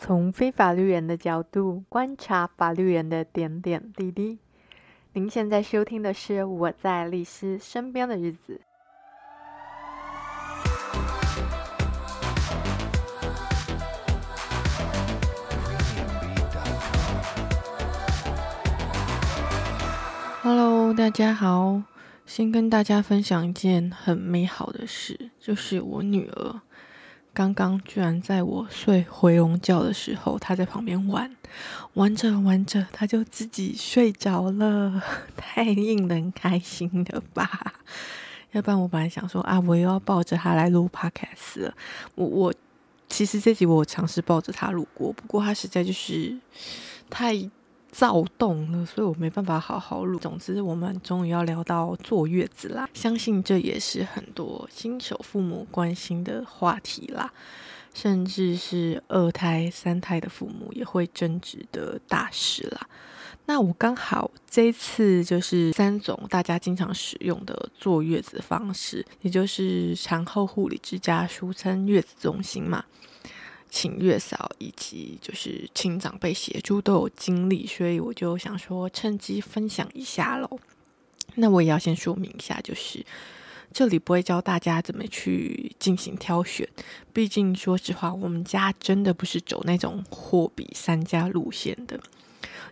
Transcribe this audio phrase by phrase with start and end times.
[0.00, 4.38] 从非法律人的角度观察法律人的点点滴滴。
[5.12, 8.60] 您现在收听的是《我在律师身边的日子》。
[20.44, 21.82] Hello，大家好，
[22.24, 26.60] 先跟大家分享一件很美好的事，就是我女儿。
[27.38, 31.30] 刚刚居然在我睡回笼觉的时候，他在旁边玩，
[31.94, 35.00] 玩着玩着，他就自己睡着了，
[35.36, 37.74] 太令人开心了吧？
[38.50, 41.72] 要不然我本来想说啊，我又要抱着他来录 podcast 了。
[42.16, 42.54] 我我
[43.08, 46.36] 其实这集我尝试抱着他录过，不过他实在就是
[47.08, 47.48] 太。
[47.90, 50.18] 躁动了，所以我没办法好好录。
[50.18, 57.32] 总之，我们终于要聊到坐月子啦，相信这也是很多新手父母关心的话题啦，
[57.94, 62.88] 甚至是二胎、三胎的父母也会争执的大事啦。
[63.46, 72.84] 那我刚好这次就是三种大家经常使用的坐月子方式，也就是产后护理之家，俗称月子中心嘛。
[73.70, 80.58] 请月嫂以及就是请长辈协助都有经历，所以我就想说趁机分享一下喽。
[81.34, 83.04] 那我也要先说明一下，就是
[83.72, 86.68] 这里不会教大家怎么去进行挑选，
[87.12, 92.00] 毕竟说实话，我们家真的不是走那种货比三家路线的。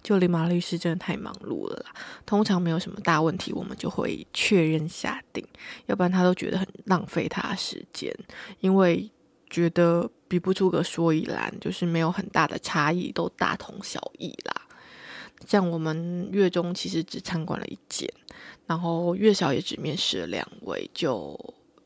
[0.03, 5.45] 就李马律师真的太忙碌了啦，通常没有什么大问题，我们就会确认下定，
[5.87, 8.17] 要不然他都觉得很浪费他的时间，
[8.61, 9.11] 因为。
[9.49, 14.63] 觉得比不出个所以然，就是没有很大的差异，都大同小异啦。
[15.47, 18.11] 像我们月中其实只参观了一间，
[18.67, 21.39] 然后月嫂也只面试了两位，就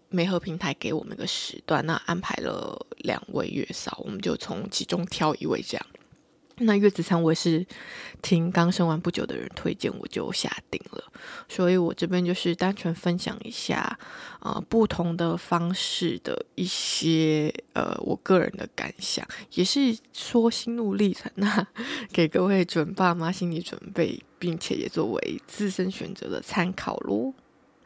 [0.09, 5.87] 媒合平台给我们个时段，那安排了两位月嫂，我们就从其中挑一位这样。
[6.61, 7.67] 那月子餐我也是
[8.23, 11.03] 听刚生完不久的人推荐，我就下定了。
[11.49, 13.99] 所以我这边就是单纯分享一下，
[14.41, 21.67] 呃，不同的方式的一些呃，我个人的感想，也是说心路历程，那
[22.13, 27.35] 给各位准爸妈心理准备，并且也作为自身选择的参考咯。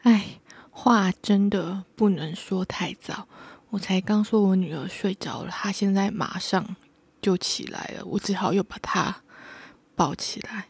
[0.01, 3.27] 哎，话真的不能说太早，
[3.69, 6.75] 我才刚说我女儿睡着了，她现在马上。
[7.25, 9.23] 就起来了，我只好又把它
[9.95, 10.67] 抱起来。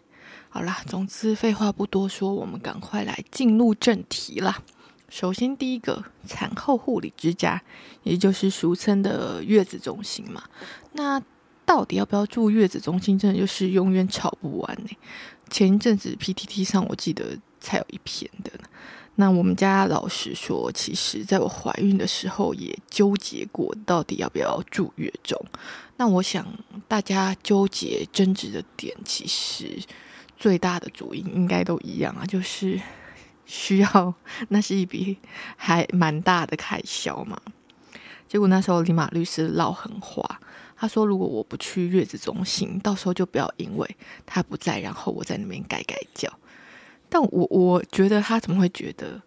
[0.47, 4.63] 好啦，总之废话不多说，我们赶快来进入正题啦。
[5.09, 7.61] 首先，第一个产后护理之家，
[8.03, 10.43] 也就是俗称的月子中心嘛。
[10.93, 11.21] 那
[11.65, 14.89] 到底要不要住月子中心，真的就是永远吵不完呢。
[15.49, 18.51] 前一阵子 PTT 上，我记得才有一篇的。
[19.17, 25.41] 那我们家老实说，其实在我怀孕的时候也纠结过，到底要不要住月中。
[25.97, 26.45] 那我想
[26.87, 29.79] 大家纠结争执的点，其实
[30.37, 32.77] 最大的主因应该都一样啊，就是
[33.45, 34.13] 需要，
[34.49, 35.17] 那是一笔
[35.55, 37.39] 还蛮大的开销嘛。
[38.27, 40.41] 结果那时候李马律师撂狠话，
[40.75, 46.29] 他说如果我不去月子中心，到时候就不要因为他不在，然后我在那边改改叫。
[47.15, 49.21] 但我我觉得他怎么会觉得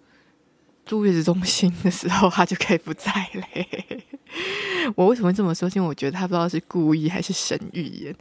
[0.84, 4.04] 住月子中心的时候他就可以不在嘞？
[4.94, 5.66] 我为什么会这么说？
[5.74, 8.14] 因为我觉得他不知道是故意还是神预言。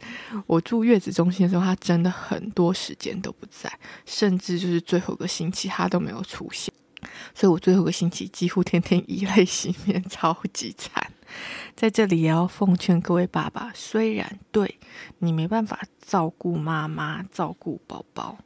[0.46, 3.70] 我住月子中心的时候，他真的很多时间都不在，
[4.06, 6.72] 甚至就是最后个星期他都没有出现。
[7.34, 11.12] 所以我最后个星期几乎天天 以泪洗面，超级惨。
[11.76, 14.78] 在这里也要奉劝各位爸爸，虽然对
[15.18, 18.38] 你没办法照顾妈妈、照顾宝宝。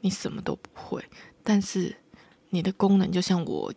[0.00, 1.04] 你什么都不会，
[1.42, 1.96] 但是
[2.50, 3.72] 你的功能就像我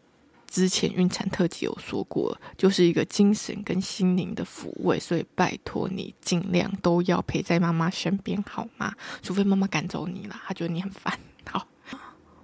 [0.48, 5.00] 之前孕产特辑有说过，就是一个精神跟心灵的抚慰。
[5.00, 8.94] 所以拜托你尽量都要陪在妈妈身边，好吗？
[9.22, 11.18] 除非妈妈赶走你了，她觉得你很烦。
[11.46, 11.68] 好，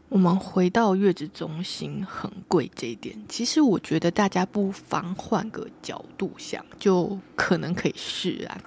[0.10, 8.62] 我们回到月子中心很贵这一点，其实我觉得大家不妨换个角度想，就可能可以释然。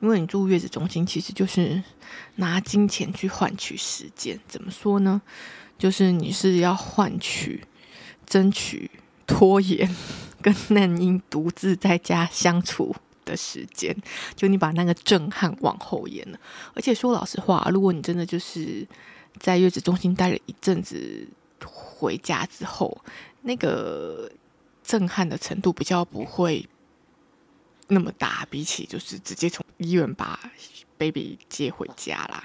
[0.00, 1.82] 因为你住月子中心，其实就是
[2.36, 4.38] 拿金钱去换取时间。
[4.46, 5.20] 怎么说呢？
[5.78, 7.64] 就是你是要换取、
[8.26, 8.90] 争取、
[9.26, 9.94] 拖延
[10.42, 12.94] 跟嫩婴独自在家相处
[13.24, 13.96] 的时间。
[14.34, 16.38] 就你把那个震撼往后延了。
[16.74, 18.86] 而且说老实话，如果你真的就是
[19.38, 21.26] 在月子中心待了一阵子，
[21.60, 22.96] 回家之后，
[23.42, 24.30] 那个
[24.82, 26.64] 震撼的程度比较不会
[27.88, 30.38] 那么大，比起就是直接从医院把
[30.98, 32.44] baby 接回家啦。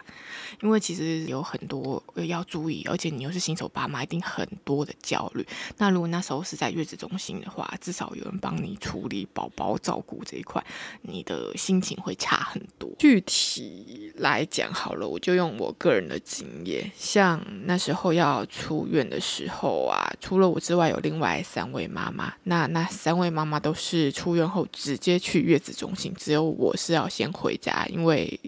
[0.61, 5.45] 因为其实有很多要注意，而且你又是新手爸妈，一定很多的焦虑。
[5.77, 10.63] 那如果那时候是在月子中心的话，至少有人帮你处理宝宝照顾这一块，
[11.01, 12.89] 你的心情会差很多。
[12.99, 22.31] 具体来讲好了，我就用我个人的经验，像那时候要出院的时候啊，除了我之外，有另外三位妈妈。
[22.43, 28.39] 那那三位妈妈都是出院后直接去月子中心，只有我是要先回家，因为。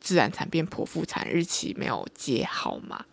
[0.00, 3.04] 自然产变剖腹产日期没有接好嘛？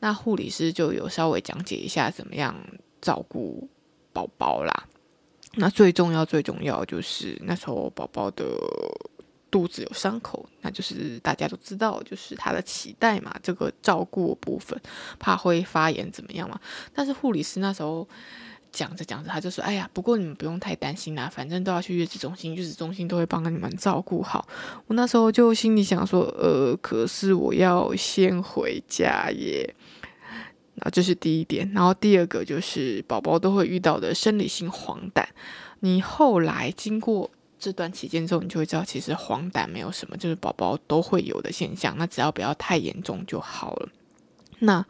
[0.00, 2.54] 那护理师就有稍微讲解一下怎么样
[3.00, 3.68] 照顾
[4.12, 4.88] 宝宝啦。
[5.54, 8.44] 那最重要、最重要就是那时候宝宝的
[9.50, 14.78] 肚子有伤口，那就是大家都知道，就是他的脐带嘛，这个照顾部分
[15.18, 16.60] 怕会发炎怎么样嘛？
[16.92, 18.08] 但是护理师那时候。
[18.76, 24.46] 讲着讲着，他就说：“哎呀，不过你们不用太担心啦，反正都要去月子中心，月子中心都会帮你们照顾好。”
[24.86, 29.74] 我那时候就心里想说：“呃，可是我要先回家耶。”
[30.76, 35.24] 那这是第一点，然后第二个就是宝宝都会遇到的生理性黄疸。
[35.80, 41.94] 你后来经过这段期间之后，你就会知道，其实黄疸没有什么，就是宝宝都会有的现象。
[41.96, 43.88] 那只要不要太严重就好了。
[44.58, 44.84] 那。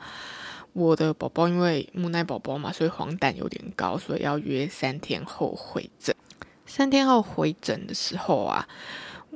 [0.76, 6.14] 我的宝宝因为母奶宝宝嘛，所以黄疸有点高，所以要约三天后回诊。
[6.66, 8.68] 三天后回诊的时候啊。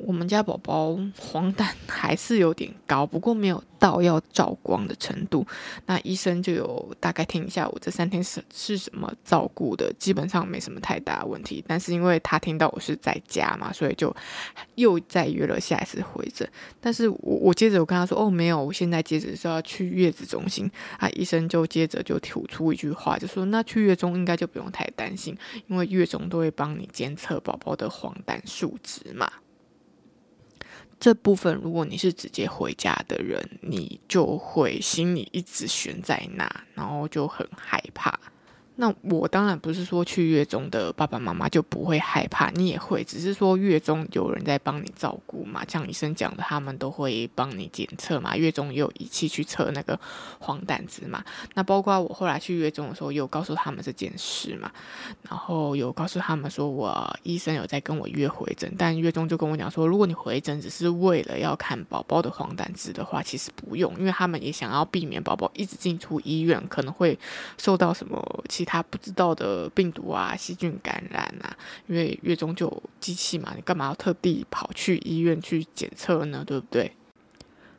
[0.06, 5.46] 我们家宝宝黄疸还是有点高，不过没有到要照光的程度。
[5.86, 11.62] 那医生就有大概听一下我这三天是是什么照顾的，基本上没什么太大问题。
[11.68, 14.14] 但是因为他听到我是在家嘛，所以就
[14.76, 16.48] 又再约了下一次回诊。
[16.80, 21.08] 但是我我接着我跟他说哦，没有，我现在接着是要去月子中心啊。
[21.10, 25.36] 医生就接着就吐出一句话，就说那去月中应该就不用太担心，
[25.66, 29.30] 因为月中都会帮你监测宝宝的黄疸数值嘛。
[31.00, 38.20] 这部分，如果你是直接回家的人，你就会心里一直悬在那，然后就很害怕。
[38.76, 49.98] 那我当然不是说去月中的爸爸妈妈就不会害怕，你也会，只是说月中有人在帮你照顾嘛，像医生讲的，他们都会帮你检测嘛，月中也有仪器去测那个
[50.38, 51.22] 黄疸值嘛。
[51.54, 54.70] 那包括我后来去月中的时候，有告诉他们这件事嘛，
[55.28, 67.18] 然后有告诉他们说我医生有在跟我约回诊，但月中就跟我讲说，如果你回诊只是为了要看宝宝的黄疸值的话，其实不用，因为他们也想要避免宝宝一直进出医院，可能会
[67.58, 68.82] 受到什么其他。
[68.82, 76.44] 不知道的病毒啊、细菌感染啊，因为月中就有机器嘛，你干嘛要特地跑去医院去检测呢？
[76.46, 76.92] 对不对？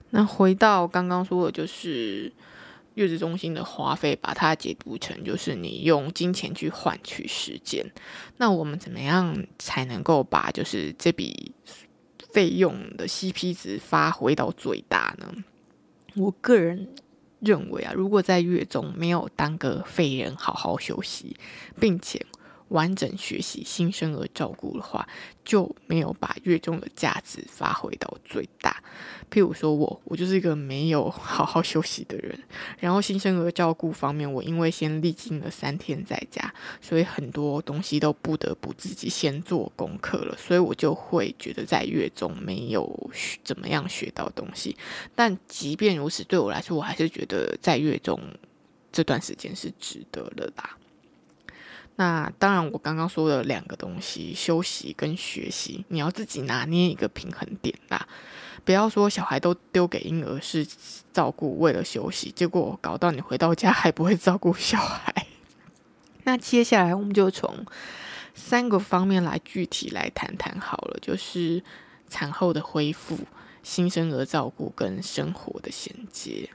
[0.10, 2.31] 那回到刚刚说的，就是
[2.95, 7.86] 月子中心的花费，把它解读成就是你用金钱去换取时间。
[8.38, 11.51] 那我们怎么样才能够把就是这笔
[12.31, 15.31] 费用的 CP 值发挥到最大呢？
[16.16, 16.88] 我个人。
[17.41, 21.35] 认为啊，如果在月中没有当个废人，好好休息，
[21.79, 22.23] 并且
[22.67, 25.07] 完整学习新生儿照顾的话，
[25.43, 28.70] 就没有把月中的价值发挥到最大。
[29.31, 32.38] 譬如说我，我就是一个没有好好休息的人。
[32.80, 40.36] 然后新生儿照顾方面，我因为先历经了三天在家，所以很多东西都不得不自己先做功课了。
[40.38, 43.09] 所以我就会觉得在月中没有
[43.44, 44.75] 怎么样学到东西。
[45.15, 48.19] 但即便如此，对我来说，我还是觉得在月中
[48.92, 50.77] 这段时间是值得的啦。
[52.01, 58.08] 那当然，我刚刚说的两个东西，休息跟学习，你要自己拿捏一个平衡点啦。
[58.65, 60.65] 不要说小孩都丢给婴儿室
[61.13, 65.27] 照顾，为了休息，结果搞到你回到家还不会照顾小孩。
[66.25, 67.63] 那接下来我们就从
[68.34, 71.63] 三个方面来具体来谈谈好了，就是
[72.10, 73.20] 产后的恢复、
[73.62, 76.50] 新生儿照顾跟生活的衔接。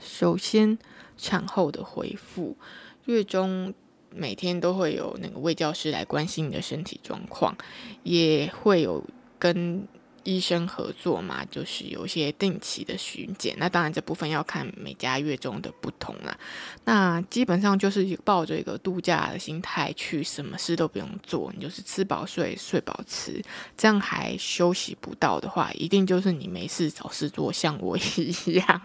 [0.00, 0.76] 首先，
[1.16, 2.56] 产后的恢复，
[3.04, 3.72] 月中。
[4.10, 7.56] 每天都会有那个卫教师来关心你的身体状况，
[8.02, 9.04] 也会有
[9.38, 9.86] 跟
[10.24, 13.54] 医生合作嘛，就是有一些定期的巡检。
[13.58, 16.36] 那当然这部分要看每家月中的不同啦。
[16.84, 23.42] 那基本上就是抱着一个度假的心态去，什么事都不用做，你就是吃饱睡，睡饱吃，
[23.76, 28.82] 这样还休息不到的话，一定就是你没事找事做，像我一样。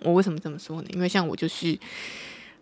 [0.00, 0.88] 我为什么这么说呢？
[0.92, 1.76] 因为像我就是。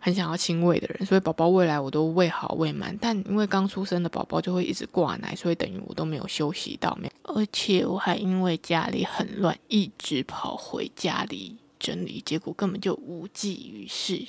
[0.05, 2.95] 很想要亲喂的人，所以宝宝喂来我都喂好喂满。
[3.01, 6.95] 但因为刚出生的宝宝就会一直挂奶，所以等于我都没有休息到。
[7.01, 14.27] 没而且我还因为家里很乱，一直跑回家里整理，结果根本就无济于事。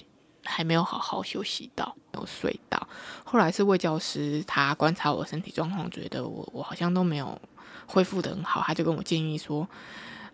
[0.47, 2.87] 还没有好好休息到，没有睡到。
[3.25, 7.37] 后来是魏教师他观察我的身体状况，觉得我我好像都没有
[7.85, 9.67] 恢复得很好，他就跟我建议说，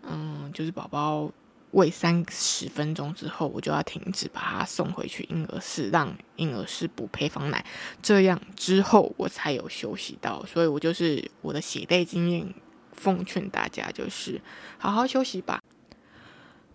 [0.03, 1.31] 嗯，就是宝宝。
[1.71, 7.65] 喂三十分钟之后，我就要停止，把他送回去婴儿室，让婴儿室补配方奶。
[8.01, 10.45] 这样之后，我才有休息到。
[10.45, 12.53] 所以我就是我的血泪经验，
[12.91, 14.41] 奉劝大家就是
[14.77, 15.61] 好好休息吧。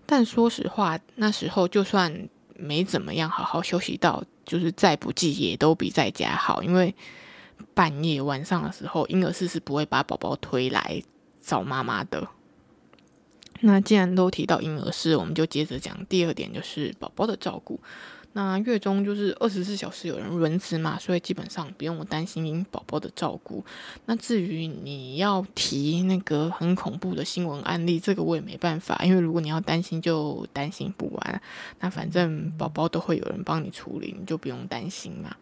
[0.06, 6.62] 但说实话，那时候就算没怎么样，好好休息到，就是再不济也都比在家好。
[6.62, 6.94] 因为
[7.74, 11.02] 半夜晚上的时候，婴儿室是不会把宝宝推来
[11.42, 12.26] 找妈妈的。
[13.60, 17.80] 那既然都提到婴儿室，我们就接着讲第二点，就是宝宝的照顾。
[18.32, 23.64] 那月中就是二十四小时有人轮值嘛，所以基本上不用担心宝宝的照顾。
[24.04, 31.42] 那至于你要提那个很恐怖的新闻案例，这个我也没办法，因为如果你要担心，就担心不完。
[31.80, 35.34] 那反正宝宝都会有人帮你处理，你就不用担心嘛。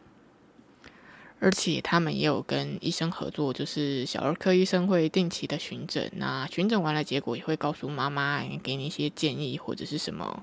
[1.45, 10.43] 而且他们也有跟医生合作，就是小儿科医生会定期的巡诊，那巡诊完了结果也会告诉妈妈，给你一些建议或者是什么。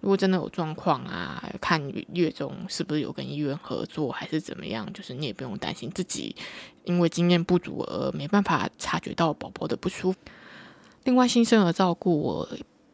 [0.00, 6.34] 如果真的有状况啊，看月中是不是有跟医院合作，还是怎么样，就是你也不用担心自己
[6.84, 10.18] 因为经验不足而没办法察觉到宝宝的不舒服。
[11.02, 12.48] 另外，新生儿照顾我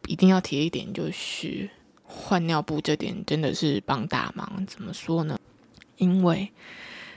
[0.08, 1.70] 一定要提一点，就是
[2.02, 4.66] 换尿布这点真的是帮大忙。
[4.66, 5.38] 怎么说呢？
[5.96, 6.50] 因为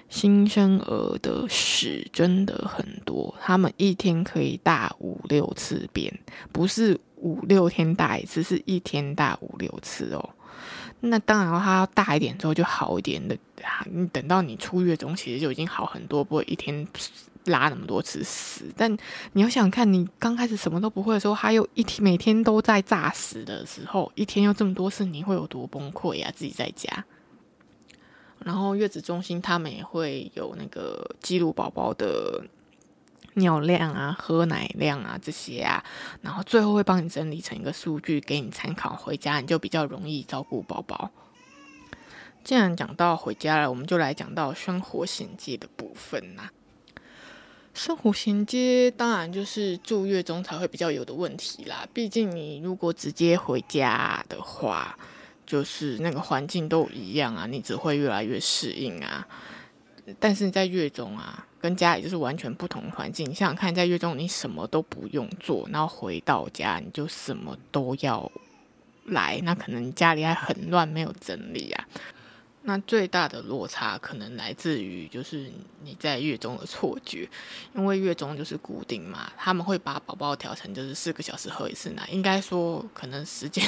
[0.09, 6.13] 新生儿的屎真的很多，他们一天可以大五六次便，
[6.51, 10.29] 不是五六天大一次，是一天大五六次哦。
[10.99, 13.35] 那当然，他要大一点之后就好一点的。
[13.91, 16.87] 你等到你出月中，其实就已经好很多，不会一天
[17.45, 18.71] 拉那么多次屎。
[18.77, 18.95] 但
[19.33, 26.31] 你要想看，你刚开始什么都不会的时候，还有一天每天都在炸屎的时候，一天要这么多次，你会有多崩溃呀？
[26.33, 27.03] 自己在家。
[28.45, 32.43] 然后月子中心他们也会有那个记录宝宝的
[33.35, 35.83] 尿量啊、喝奶量啊这些啊，
[36.21, 41.09] 然后最后会帮你整理成一个数据给你参考，回家你就比较容易照顾宝宝。
[42.43, 46.51] 既然讲到回家了，我们就来讲到生活衔接的部分啦、
[47.73, 54.97] 生活衔接当然就是住月中才会比较有的问题啦，毕竟你如果直接回家的话。
[55.45, 59.27] 就是那个环境都一样啊，你只会越来越适应啊。
[60.19, 63.29] 但是在月中啊，跟家里就是完全不同环境。
[63.29, 68.29] 你想想看，在月中你什么都不用做，然后回到家你就什么都要
[69.05, 71.87] 来，那可能家里还很乱，没有整理啊。
[72.65, 75.51] 那最大的落差可能来自于就是
[75.83, 77.29] 你在月中的错觉，
[77.75, 83.65] 因为月中就是固定嘛，他们会把宝宝调成就是四个小时喝一次奶，应该说可能时间。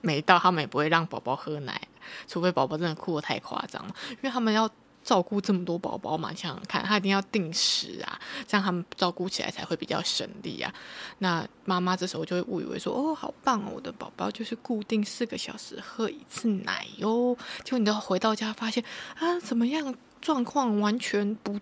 [0.00, 1.80] 没到，他们也不会让宝宝喝奶，
[2.26, 4.68] 除非宝宝真的哭得太夸张了，因为他们要
[5.02, 10.72] 照顾这么多宝宝嘛，想想看，他一定要定时啊，这样他们照顾起来才会比较省力啊。
[11.18, 17.36] 那妈妈这时候就会误以为说，哦，好棒哦，我的宝宝就是固定四个小时喝一次奶哟。
[17.64, 18.84] 结果你都回到家发现
[19.18, 21.58] 啊，怎么样，状况完全不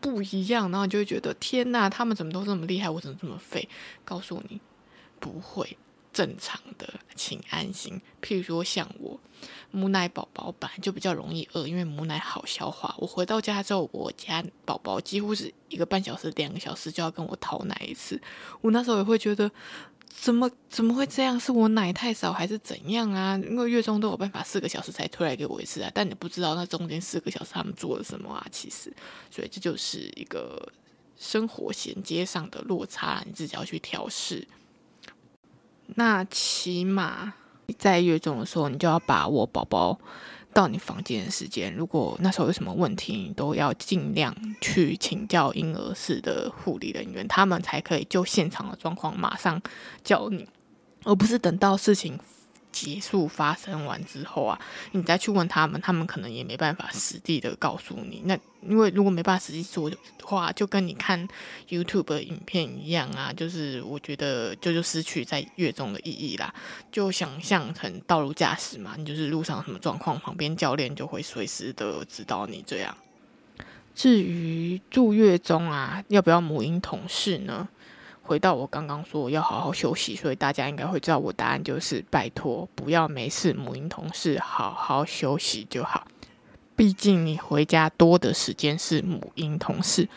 [0.00, 3.68] 不一样，然后就会觉得天哪，他们怎么都这么厉害，我怎么这么废？
[4.04, 4.60] 告诉你，
[5.18, 5.76] 不会。
[6.12, 8.00] 正常的，请安心。
[8.20, 9.18] 譬如说，像我
[9.70, 12.94] 母奶宝宝本来就比较容易饿，因为母奶好消化。
[12.98, 18.20] 我回到家之后，我家宝宝几乎是一个半小时、两个小时就要跟我讨奶一次。
[18.60, 19.50] 我那时候也会觉得，
[20.06, 21.40] 怎么怎么会这样？
[21.40, 23.36] 是我奶太少还是怎样啊？
[23.48, 28.46] 因为月中都有办法四个小时才推来给我一次啊，但你不知道那中间四个小时他们做了什么啊。
[28.50, 28.92] 其实，
[29.30, 30.70] 所以这就是一个
[31.18, 34.46] 生活衔接上的落差，你自己要去调试。
[35.96, 37.32] 那起码
[37.78, 39.98] 在月中的时候，你就要把握宝宝
[40.52, 41.74] 到你房间的时间。
[41.74, 49.60] 如果那时候有什么问题，你都要尽量去请教婴儿室的护理人员，他们才可以就现场的状况马上
[50.04, 50.46] 叫你，
[51.04, 52.18] 而不是等到事情
[52.72, 54.58] 结束发生完之后啊，
[54.92, 58.22] 你再去问他们，他们可能也没办法实地的告诉你。
[58.24, 58.36] 那
[58.66, 61.28] 因为如果没办法实际做的话，就跟你看
[61.68, 66.52] YouTube 的影片一样啊，就是我觉得就就失去在月中的意义啦。
[66.90, 72.96] 就想象成道路驾驶嘛，你就是路上什么状况，旁边教练就会随时的指导你这样。
[73.94, 77.68] 至于住月中啊，要不要母婴同事呢？
[78.22, 86.06] 回到我刚刚说要好好休息，所以大家应该会知道我答案就是拜托不要没事母婴同事好好休息就好。
[86.74, 90.08] 毕竟你回家多的时间是母婴同事。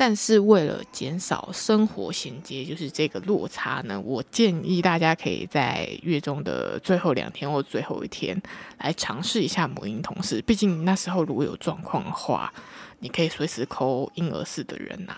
[0.00, 8.40] 但是为了减少生活衔接，就是这个落差呢，我建议大家可以在月中的最后两天或最后一天
[8.78, 10.40] 来尝试一下母婴同事。
[10.42, 12.52] 毕竟那时候如果有状况的话，
[13.00, 15.16] 你可以随时扣婴儿室的人呐、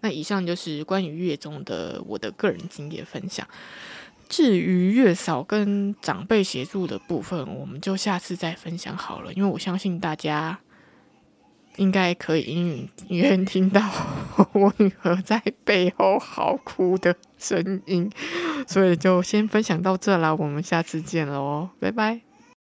[0.00, 3.46] 那以上就是关于月中的我的个人经验分享。
[4.28, 10.58] 至于月嫂跟长辈协助的部分，我们就下次再分享好了，因为我相信大家。
[11.76, 13.80] 应该可以隐隐约约听到
[14.52, 18.10] 我女儿在背后嚎哭的声音，
[18.66, 22.31] 所以就先分享到这啦，我们下次见喽，拜拜。